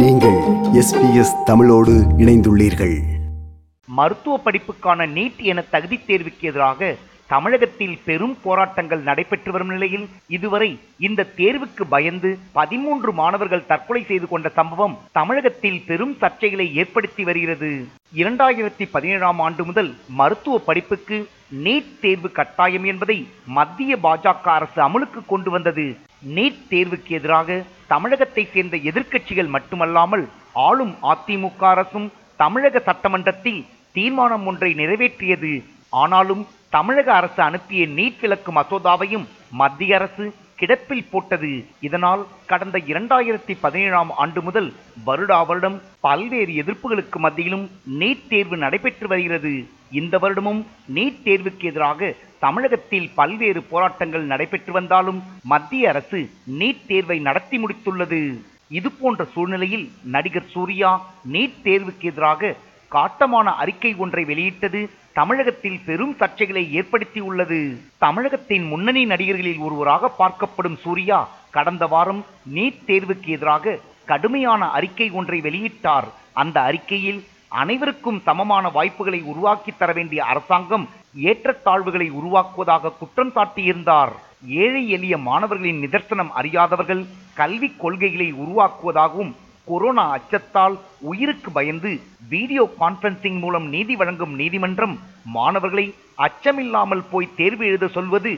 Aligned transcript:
நீங்கள் 0.00 0.38
எஸ்பிஎஸ் 0.80 1.42
தமிழோடு 1.44 1.92
இணைந்துள்ளீர்கள். 2.18 2.94
மருத்துவ 3.86 4.40
படிப்புக்கான 4.44 5.06
நீட் 5.16 5.36
என 5.36 5.60
தகுதி 5.70 6.00
தேர்வுக்கு 6.06 6.40
எதிராக 6.40 6.96
தமிழகத்தில் 7.26 7.98
பெரும் 8.04 8.36
போராட்டங்கள் 8.42 9.02
நடைபெற்று 9.02 9.52
வரும் 9.52 9.68
நிலையில் 9.68 10.08
இதுவரை 10.28 10.78
இந்த 10.98 11.26
தேர்வுக்கு 11.36 11.84
பயந்து 11.88 12.38
பதிமூன்று 12.52 13.12
மாணவர்கள் 13.12 13.66
தற்கொலை 13.66 14.04
செய்து 14.04 14.28
கொண்ட 14.28 14.48
சம்பவம் 14.48 14.98
தமிழகத்தில் 15.12 15.82
பெரும் 15.86 16.16
சர்ச்சைகளை 16.20 16.72
ஏற்படுத்தி 16.72 17.24
வருகிறது. 17.24 17.86
இரண்டாயிரத்தி 18.14 18.88
பதினேழாம் 18.90 19.38
ஆண்டு 19.38 19.64
முதல் 19.64 19.94
மருத்துவ 20.08 20.58
படிப்புக்கு 20.58 21.28
நீட் 21.62 21.90
தேர்வு 22.00 22.30
கட்டாயம் 22.30 22.84
என்பதை 22.84 23.28
மத்திய 23.46 23.96
பாஜக 24.02 24.46
அரசு 24.58 24.78
அமலுக்கு 24.82 25.20
கொண்டு 25.26 25.50
வந்தது. 25.50 25.96
நீட் 26.36 26.60
தேர்வுக்கு 26.70 27.10
எதிராக 27.18 27.62
தமிழகத்தை 27.86 28.48
சேர்ந்த 28.52 28.76
எதிர்க்கட்சிகள் 28.90 29.46
மட்டுமல்லாமல் 29.46 30.28
ஆளும் 30.52 30.94
அதிமுக 31.02 31.62
அரசும் 31.74 32.12
தமிழக 32.36 32.78
சட்டமன்றத்தில் 32.78 33.64
தீர்மானம் 33.92 34.46
ஒன்றை 34.46 34.74
நிறைவேற்றியது. 34.74 35.52
ஆனாலும் 36.02 36.46
தமிழக 36.68 37.14
அரசு 37.14 37.42
அனுப்பிய 37.42 37.86
நீட் 37.86 38.20
விலக்கு 38.20 38.52
மசோதாவையும் 38.52 39.26
மத்திய 39.50 39.96
அரசு 39.96 40.24
கிடப்பில் 40.58 41.08
போட்டது. 41.10 41.52
இதனால் 41.80 42.22
கடந்த 42.46 42.78
இரண்டாயிரத்தி 42.78 43.54
பதினேழாம் 43.60 44.10
ஆண்டு 44.22 44.42
முதல் 44.42 44.72
வருடா 45.06 45.46
வருடம் 45.46 45.82
பல்வேறு 46.00 46.52
எதிர்ப்புகளுக்கு 46.62 47.18
மத்தியிலும் 47.18 47.70
நீட் 48.00 48.28
தேர்வு 48.28 48.56
நடைபெற்று 48.56 49.08
வருகிறது. 49.08 49.54
இந்த 50.00 50.18
வருடமும் 50.18 50.62
நீட் 50.94 51.20
தேர்வுக்கு 51.24 51.64
எதிராக 51.72 52.14
தமிழகத்தில் 52.38 53.10
பல்வேறு 53.14 53.62
போராட்டங்கள் 53.62 54.24
நடைபெற்று 54.32 54.72
வந்தாலும் 54.72 55.22
மத்திய 55.42 55.88
அரசு 55.88 56.20
நீட் 56.60 56.86
தேர்வை 56.86 57.18
நடத்தி 57.18 57.58
முடித்துள்ளது. 57.64 58.22
இது 58.68 58.90
போன்ற 58.90 59.24
சூழ்நிலையில் 59.24 59.88
நடிகர் 60.14 60.52
சூர்யா 60.52 60.90
நீட் 61.32 61.58
தேர்வுக்கு 61.64 62.06
எதிராக 62.12 62.56
காட்டமான 62.96 63.46
அறிக்கை 63.62 63.92
ஒன்றை 64.04 64.24
வெளியிட்டது 64.30 64.80
தமிழகத்தில் 65.18 65.80
பெரும் 65.86 66.14
சர்ச்சைகளை 66.20 66.62
ஏற்படுத்தி 66.78 67.20
உள்ளது. 67.20 67.60
தமிழகத்தின் 68.04 68.66
முன்னணி 68.72 69.02
நடிகர்களில் 69.12 69.62
ஒருவராக 69.66 70.12
பார்க்கப்படும் 70.18 70.78
சூர்யா 70.84 71.18
கடந்த 71.56 71.86
வாரம் 71.86 72.22
நீட் 72.54 72.80
தேர்வுக்கு 72.86 73.28
எதிராக 73.36 73.78
கடுமையான 74.10 74.70
அறிக்கை 74.70 75.08
ஒன்றை 75.10 75.38
வெளியிட்டார். 75.40 76.08
அந்த 76.42 76.56
அறிக்கையில் 76.60 77.20
அனைவருக்கும் 77.48 78.20
சமமான 78.26 78.68
வாய்ப்புகளை 78.76 79.20
உருவாக்கி 79.32 79.72
தர 79.78 79.90
வேண்டிய 79.92 80.20
அரசாங்கம் 80.24 80.86
ஏற்றத்தாழ்வுகளை 81.30 82.08
உருவாக்குவதாக 82.20 82.92
குற்றம் 82.98 83.32
சாட்டியிருந்தார். 83.36 84.12
ஏழை 84.64 84.82
எளிய 84.96 85.14
மாணவர்களின் 85.28 85.80
நிதர்சனம் 85.84 86.32
அறியாதவர்கள் 86.40 87.02
கல்விக் 87.40 87.80
கொள்கைகளை 87.82 88.28
உருவாக்குவதாகவும் 88.44 89.32
கொரோனா 89.68 90.04
அச்சத்தால் 90.16 90.74
உயிருக்கு 91.10 91.50
பயந்து 91.50 91.90
வீடியோ 92.32 92.64
கான்பரன்சிங் 92.80 93.38
மூலம் 93.44 93.66
நீதி 93.74 93.94
வழங்கும் 94.00 94.34
நீதிமன்றம் 94.40 94.94
மாணவர்களை 95.36 95.86
அச்சமில்லாமல் 96.26 97.04
போய் 97.12 97.34
தேர்வு 97.36 97.64
எழுத 97.66 97.86
சொல்வது 97.96 98.32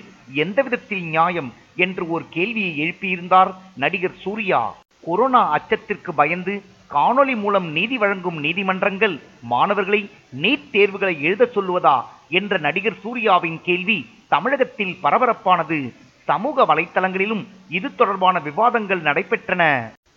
எந்த 0.45 0.59
விதத்தில் 0.63 1.05
நியாயம் 1.15 1.51
என்று 1.77 2.05
ஒரு 2.09 2.25
கேள்வியை 2.37 2.73
எழுப்பியிருந்தார் 2.85 3.51
நடிகர் 3.83 4.21
சூர்யா. 4.25 4.61
கொரோனா 5.05 5.43
அச்சத்திற்கு 5.57 6.13
பயந்து 6.21 6.55
காணொளி 6.95 7.35
மூலம் 7.43 7.69
நீதி 7.77 7.97
வழங்கும் 7.99 8.39
நீதிமன்றங்கள் 8.47 9.17
மாணவர்களை 9.53 10.01
நீட் 10.43 10.71
தேர்வுகளை 10.71 11.15
எழுத 11.23 11.51
சொல்லுவதா 11.55 11.97
என்ற 12.39 12.59
நடிகர் 12.67 13.01
சூர்யாவின் 13.03 13.59
கேள்வி 13.69 13.99
தமிழகத்தில் 14.29 14.97
பரபரப்பானது. 15.03 15.81
சமூக 16.29 16.65
வலைத்தளங்களிலும் 16.71 17.45
இது 17.69 17.89
தொடர்பான 17.95 18.39
விவாதங்கள் 18.49 19.07
நடைபெற்றன. 19.09 19.63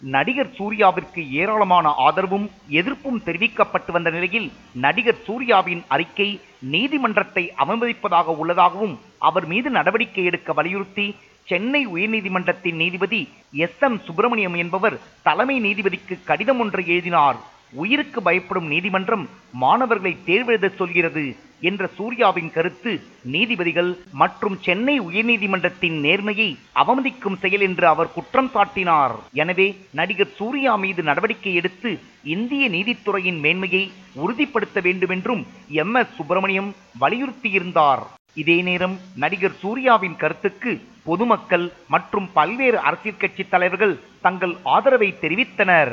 நடிகர் 0.04 0.52
சூர்யாவிற்கு 0.58 1.22
ஏராளமான 1.32 1.88
ஆதரவும் 1.98 2.46
எதிர்ப்பும் 2.70 3.20
தெரிவிக்கப்பட்டு 3.26 3.92
வந்த 3.92 4.10
நிலையில் 4.10 4.52
நடிகர் 4.74 5.24
சூர்யாவின் 5.26 5.82
அறிக்கை 5.88 6.40
நீதிமன்றத்தை 6.74 7.44
அவமதிப்பதாக 7.58 8.36
உள்ளதாகவும் 8.38 8.96
அவர் 9.20 9.48
மீது 9.48 9.70
நடவடிக்கை 9.70 10.24
எடுக்க 10.24 10.54
வலியுறுத்தி 10.54 11.08
சென்னை 11.48 11.88
உயர்நீதிமன்றத்தின் 11.88 12.76
நீதிபதி 12.76 13.22
எஸ் 13.66 13.80
எம் 13.80 14.00
சுப்பிரமணியம் 14.06 14.54
என்பவர் 14.54 15.00
தலைமை 15.22 15.56
நீதிபதிக்கு 15.62 16.16
கடிதம் 16.24 16.60
ஒன்றை 16.60 16.84
எழுதினார். 16.88 17.38
உயிருக்கு 17.74 18.22
பயப்படும் 18.22 18.68
நீதிமன்றம் 18.68 19.30
மாணவர்களை 19.64 20.18
தேர்வெழுத 20.26 20.70
சொல்கிறது 20.76 21.36
என்ற 21.62 21.90
சூர்யாவின் 21.98 22.52
கருத்து 22.52 22.92
நீதிபதிகள் 23.34 23.98
மற்றும் 24.12 24.58
சென்னை 24.66 25.02
உயர்நீதிமன்றத்தின் 25.02 25.98
நேர்மையை 26.06 26.50
அவமதிக்கும் 26.82 27.38
செயல் 27.44 27.62
என்று 27.62 27.88
அவர் 27.88 28.14
குற்றம் 28.14 28.52
சாட்டினார். 28.54 29.16
எனவே 29.34 29.68
நடிகர் 30.00 30.36
சூர்யா 30.38 30.76
மீது 30.76 31.04
நடவடிக்கை 31.04 31.54
எடுத்து 31.54 32.00
இந்திய 32.36 32.70
நீதித்துறையின் 32.70 33.40
மேன்மையை 33.40 33.92
உறுதிப்படுத்த 34.14 34.80
வேண்டுமென்றும் 34.82 35.48
எம் 35.84 35.96
எஸ் 35.96 36.16
சுப்பிரமணியம் 36.16 36.76
வலியுறுத்தியிருந்தார். 37.00 38.06
இதே 38.42 38.56
நேரம் 38.68 38.96
நடிகர் 39.22 39.60
சூர்யாவின் 39.62 40.18
கருத்துக்கு 40.22 40.72
பொதுமக்கள் 41.08 41.66
மற்றும் 41.94 42.28
பல்வேறு 42.36 42.78
அரசியல் 42.88 43.22
கட்சி 43.22 43.44
தலைவர்கள் 43.54 43.94
தங்கள் 44.26 44.54
ஆதரவை 44.74 45.08
தெரிவித்தனர். 45.22 45.92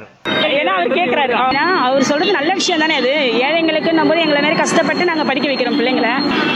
ஏன்னா 0.59 0.73
அவர் 0.77 0.97
கேட்குறாரு 0.99 1.35
ஆனா 1.45 1.63
அவர் 1.87 2.07
சொல்றது 2.09 2.37
நல்ல 2.39 2.51
விஷயம் 2.59 2.83
தானே 2.83 2.95
அது. 3.01 3.13
ஏழைங்களுக்கு 3.47 3.93
போது 4.11 4.21
எங்களை 4.25 4.41
மாதிரி 4.43 4.59
கஷ்டப்பட்டு 4.61 5.09
நாங்கள் 5.11 5.29
படிக்க 5.31 5.49
வைக்கிறோம் 5.51 5.79
பிள்ளைங்களை. 5.81 6.13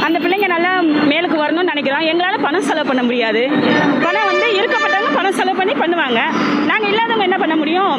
அந்த 0.06 0.18
பிள்ளைங்க 0.24 0.48
நல்லா 0.54 0.72
மேலுக்கு 1.12 1.38
வரணும்னு 1.42 1.72
நினைக்கிறோம். 1.72 2.04
எங்களால் 2.12 2.44
பணம் 2.46 2.68
செலவு 2.70 2.88
பண்ண 2.90 3.04
முடியாது. 3.08 3.42
பணம் 4.06 4.28
வந்து 4.30 4.46
இருக்கப்பட்டவங்க 4.60 5.12
பணம் 5.18 5.38
செலவு 5.40 5.58
பண்ணி 5.60 5.76
பண்ணுவாங்க. 5.82 6.20
நாங்கள் 6.70 6.90
இல்லாதவங்க 6.92 7.28
என்ன 7.30 7.38
பண்ண 7.44 7.56
முடியும்? 7.62 7.96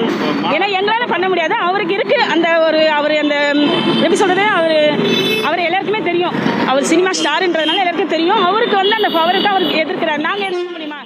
ஏன்னா 0.55 0.69
எங்களால் 0.79 1.13
பண்ண 1.15 1.27
முடியாது. 1.33 1.57
அவருக்கு 1.69 1.97
இருக்கு 1.99 2.19
அந்த 2.35 2.49
ஒரு 2.67 2.83
அவர் 2.99 3.15
அந்த 3.23 3.37
எப்படி 4.03 4.19
சொல்றது? 4.23 4.45
அவர் 4.59 4.77
அவர் 5.49 5.67
எல்லாருக்குமே 5.67 6.03
தெரியும். 6.11 6.37
அவர் 6.71 6.89
சினிமா 6.91 7.11
ஸ்டார்ன்றதுனால 7.19 7.81
எல்லாருக்கும் 7.83 8.13
தெரியும். 8.13 8.43
அவருக்கு 8.49 8.75
வந்து 8.81 8.97
அந்த 8.97 9.09
பவருக்கு 9.17 9.49
அவருக்கு 9.53 9.81
எதிர்க்கிறார். 9.83 10.21
நாங்கள் 10.27 10.47
எதிர்க்க 10.49 10.75
முடியுமா? 10.75 10.99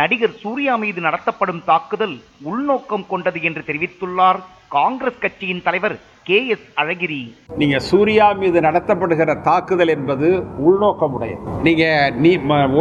நடிகர் 0.00 0.40
சூர்யா 0.42 0.74
மீது 0.82 1.00
நடத்தப்படும் 1.06 1.62
தாக்குதல் 1.70 2.16
உள்நோக்கம் 2.50 3.06
கொண்டது 3.12 3.40
என்று 3.48 3.62
தெரிவித்துள்ளார் 3.70 4.40
காங்கிரஸ் 4.76 5.22
கட்சியின் 5.24 5.64
தலைவர் 5.66 5.96
கே 6.28 6.38
எஸ் 6.54 6.66
அழகிரி. 6.82 7.20
நீங்க 7.60 7.78
சூர்யா 7.90 8.26
மீது 8.40 8.60
நடத்தப்படுகிற 8.66 9.34
தாக்குதல் 9.48 9.92
என்பது 9.96 10.28
உள்நோக்கமுடையது. 10.68 11.44
நீங்க 11.66 11.84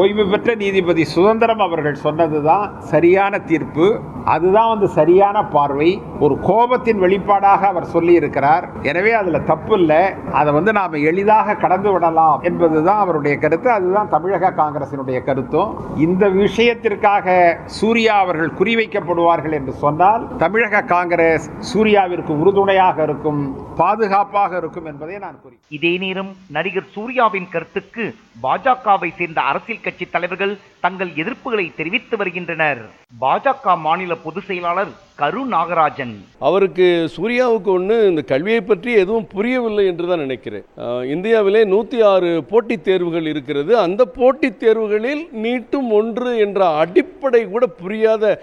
ஓய்வு 0.02 0.25
பெற்ற 0.31 0.56
நீதிபதி 0.63 1.06
சுதந்திரம் 1.16 1.63
அவர்கள் 1.67 2.03
சொன்னதுதான் 2.06 2.66
சரியான 2.94 3.40
தீர்ப்பு. 3.52 3.88
அதுதான் 4.34 4.69
வந்து 4.74 4.88
சரியான 4.97 5.38
பார்வை. 5.56 5.90
ஒரு 6.25 6.36
கோபத்தின் 6.47 7.02
வெளிப்பாடாக 7.03 7.62
அவர் 7.72 7.91
சொல்லி 7.94 8.13
இருக்கிறார் 8.19 8.66
எனவே 8.90 9.12
அதுல 9.19 9.40
தப்பு 9.52 9.74
இல்லை 9.80 10.02
அதை 10.40 10.50
வந்து 10.58 10.72
நாம 10.80 11.02
எளிதாக 11.12 11.58
கடந்து 11.63 11.91
விடலாம் 11.94 12.44
என்பதுதான் 12.50 13.02
அவருடைய 13.03 13.35
கருத்து. 13.44 13.69
அதுதான் 13.78 14.12
தமிழக 14.16 14.53
காங்கிரசினுடைய 14.62 15.19
கருத்தும் 15.30 15.74
இந்த 16.06 16.24
விஷயத்திற்காக 16.41 17.35
சூர்யா 17.78 18.16
அவர்கள் 18.24 18.56
குறிவைக்கப்படுவார்கள் 18.59 19.58
என்று 19.59 19.75
சொன்னால் 19.84 20.25
தமிழக 20.44 20.84
காங்கிரஸ் 20.96 21.47
சூர்யாவிற்கு 21.72 22.34
உறுதுணையாக 22.41 23.03
இருக்கும் 23.09 23.41
பாதுகாப்பாக 23.81 24.58
இருக்கும் 24.62 24.90
என்பதை 24.91 25.18
நான் 25.25 25.40
கூறி 25.44 25.56
இதே 25.78 25.94
நேரம் 26.06 26.31
நடிகர் 26.58 26.94
சூர்யாவின் 26.96 27.52
கருத்துக்கு 27.53 28.06
பாஜகவை 28.44 29.09
சேர்ந்த 29.19 29.40
அரசியல் 29.50 29.84
கட்சி 29.84 30.06
தலைவர்கள் 30.06 30.53
தங்கள் 30.85 31.12
எதிர்ப்புகளை 31.22 31.66
தெரிவித்து 31.78 32.16
வருகின்றனர். 32.22 32.81
பாஜக 33.22 33.75
மாநில 33.85 34.15
பொதுச் 34.24 34.48
செயலாளர் 34.48 34.94
கரு 35.22 35.42
நாகராஜன். 35.52 36.14
அவருக்கு 36.48 36.86
சூர்யாவுக்கு 37.16 37.70
ஒன்று 37.76 37.96
இந்த 38.09 38.22
கல்வியை 38.31 38.62
பற்றி 38.62 38.92
எதுவும் 39.02 39.28
புரியவில்லை 39.34 39.84
என்று 39.92 40.06
தான் 40.09 40.24
நினைக்கிறேன். 40.24 40.66
இந்தியாவிலே 41.14 41.62
நூற்றி 41.74 42.00
ஆறு 42.12 42.31
போட்டித் 42.50 42.84
தேர்வுகள் 42.88 43.28
இருக்கிறது. 43.31 43.72
அந்த 43.86 44.02
போட்டித் 44.18 44.59
தேர்வுகளில் 44.64 45.24
நீட்டும் 45.44 45.90
ஒன்று 46.00 46.31
என்ற 46.46 46.68
அடிப்படை 46.81 47.42
கூட 47.53 47.66
புரியாத 47.81 48.34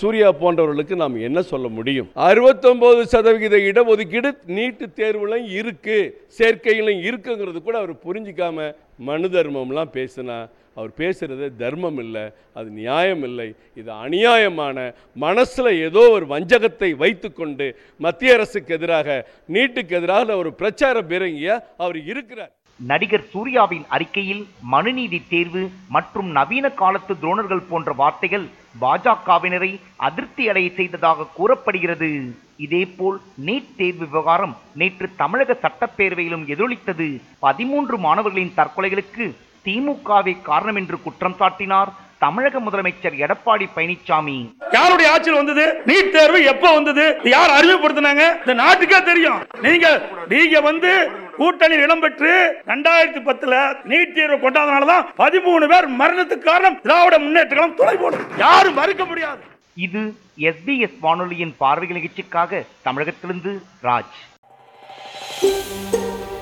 சூர்யா 0.00 0.30
போன்றவர்களுக்கு 0.42 0.96
நாம் 1.02 1.18
என்ன 1.28 1.42
சொல்ல 1.52 1.68
முடியும்? 1.78 2.08
அறுபத்தொன்பது 2.28 3.02
சதவிகித 3.14 3.56
இடஒதுக்கீடு 3.70 4.32
நீட்டு 4.58 4.88
தேர்வுலையும் 5.00 5.52
இருக்கு 5.60 5.98
சேர்க்கையிலும் 6.38 7.02
இருக்குங்கிறது 7.08 7.60
கூட 7.62 7.76
அவர் 7.82 7.94
புரிஞ்சிக்காம 8.06 8.70
மனு 8.98 9.28
தர்மம்லாம் 9.28 9.94
பேசினா 9.98 10.48
அவர் 10.74 10.90
பேசுறது 10.98 11.56
தர்மம் 11.56 11.98
இல்லை 11.98 12.22
அது 12.54 12.70
நியாயம் 12.70 13.22
இல்லை. 13.22 13.54
இது 13.74 13.90
அநியாயமான 13.92 14.94
மனசில் 15.14 15.78
ஏதோ 15.86 16.02
ஒரு 16.10 16.26
வஞ்சகத்தை 16.26 16.90
வைத்துக்கொண்டு 16.96 17.66
மத்திய 17.98 18.34
அரசுக்கு 18.34 18.74
எதிராக 18.74 19.28
நீட்டுக்கு 19.48 19.90
எதிராக 20.00 20.36
ஒரு 20.36 20.52
பிரச்சார 20.54 21.00
பீரங்கியா 21.00 21.56
அவர் 21.76 21.96
இருக்கிறார். 21.96 22.52
நடிகர் 22.90 23.26
சூர்யாவின் 23.32 23.84
அறிக்கையில் 23.88 24.42
மனுநீதி 24.72 25.22
தேர்வு 25.28 25.62
மற்றும் 25.88 26.28
நவீன 26.36 26.66
காலத்து 26.80 27.12
துரோணர்கள் 27.14 27.68
போன்ற 27.68 27.92
வார்த்தைகள் 27.92 28.46
பாஜகவினரை 28.80 29.70
அதிருப்தி 30.06 30.48
அடைய 30.48 30.68
செய்ததாக 30.78 31.26
கூறப்படுகிறது. 31.34 32.10
இதேபோல் 32.56 33.18
நீட் 33.46 33.70
தேர்வு 33.76 34.06
விவகாரம் 34.06 34.54
நேற்று 34.80 35.08
தமிழக 35.16 35.56
சட்டப்பேரவையிலும் 35.62 36.46
எதிரொலித்தது. 36.46 37.08
பதிமூன்று 37.38 37.98
மாணவர்களின் 37.98 38.56
தற்கொலைகளுக்கு 38.56 39.26
திமுகவே 39.64 40.34
காரணம் 40.42 40.76
என்று 40.76 41.02
குற்றம் 41.02 41.38
சாட்டினார். 41.40 41.90
தமிழக 42.22 42.60
முதலமைச்சர் 42.60 43.14
எடப்பாடி 43.24 43.66
பழனிசாமி 43.76 44.54
யாருடைய 44.72 45.12
ஆட்சியில் 45.12 45.44
வந்தது? 45.44 45.64
நீட் 45.86 46.10
தேர்வு 46.10 46.44
எப்ப 46.44 46.74
வந்தது? 46.74 47.04
யார் 47.24 47.50
அறிமுகப்படுத்தினாங்க? 47.50 48.24
இந்த 48.38 48.52
நாட்டுக்கே 48.52 49.02
தெரியும். 49.02 49.40
நீங்க 49.62 50.02
நீங்க 50.28 50.60
வந்து 50.60 51.10
கூட்டணி 51.36 51.76
இடம்பெற்று 51.76 52.30
ரெண்டாயிரத்தி 52.66 53.20
பத்துல 53.28 53.54
நீட் 53.84 54.14
தேர்வு 54.14 54.36
கொண்டாதனாலதான் 54.36 55.06
பதிமூணு 55.18 55.68
பேர் 55.72 55.88
மரணத்துக்கு 55.90 56.38
காரணம் 56.38 56.80
திராவிட 56.80 57.18
முன்னேற்ற 57.18 57.56
கழகம் 57.56 57.76
துணை 57.76 57.96
போடும் 57.96 58.26
யாரும் 58.38 58.74
மறுக்க 58.74 59.04
முடியாது. 59.04 59.40
இது 59.74 60.14
எஸ்பிஎஸ் 60.38 60.98
வானொலியின் 61.00 61.54
பார்வை 61.58 61.88
நிகழ்ச்சிக்காக 61.88 62.62
தமிழகத்திலிருந்து 62.82 63.62
ராஜ். 63.82 64.18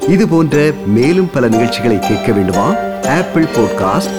இது 0.08 0.28
போன்ற 0.28 0.56
மேலும் 0.86 1.30
பல 1.34 1.48
நிகழ்ச்சிகளை 1.48 1.98
கேட்க 1.98 2.32
வேண்டுமா? 2.32 2.68
Apple 3.18 3.48
podcast 3.56 4.18